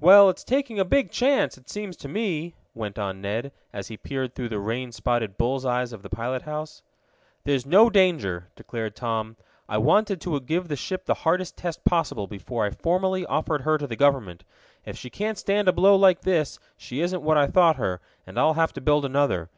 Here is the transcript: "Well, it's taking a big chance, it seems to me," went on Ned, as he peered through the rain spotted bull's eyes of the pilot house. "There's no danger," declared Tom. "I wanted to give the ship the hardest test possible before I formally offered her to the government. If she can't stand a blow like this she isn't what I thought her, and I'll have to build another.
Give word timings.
"Well, 0.00 0.28
it's 0.28 0.44
taking 0.44 0.78
a 0.78 0.84
big 0.84 1.10
chance, 1.10 1.56
it 1.56 1.70
seems 1.70 1.96
to 1.96 2.06
me," 2.06 2.54
went 2.74 2.98
on 2.98 3.22
Ned, 3.22 3.52
as 3.72 3.88
he 3.88 3.96
peered 3.96 4.34
through 4.34 4.50
the 4.50 4.58
rain 4.58 4.92
spotted 4.92 5.38
bull's 5.38 5.64
eyes 5.64 5.94
of 5.94 6.02
the 6.02 6.10
pilot 6.10 6.42
house. 6.42 6.82
"There's 7.44 7.64
no 7.64 7.88
danger," 7.88 8.50
declared 8.54 8.94
Tom. 8.94 9.38
"I 9.70 9.78
wanted 9.78 10.20
to 10.20 10.38
give 10.42 10.68
the 10.68 10.76
ship 10.76 11.06
the 11.06 11.14
hardest 11.24 11.56
test 11.56 11.86
possible 11.86 12.26
before 12.26 12.66
I 12.66 12.70
formally 12.72 13.24
offered 13.24 13.62
her 13.62 13.78
to 13.78 13.86
the 13.86 13.96
government. 13.96 14.44
If 14.84 14.98
she 14.98 15.08
can't 15.08 15.38
stand 15.38 15.68
a 15.68 15.72
blow 15.72 15.96
like 15.96 16.20
this 16.20 16.58
she 16.76 17.00
isn't 17.00 17.22
what 17.22 17.38
I 17.38 17.46
thought 17.46 17.76
her, 17.76 18.02
and 18.26 18.38
I'll 18.38 18.52
have 18.60 18.74
to 18.74 18.82
build 18.82 19.06
another. 19.06 19.48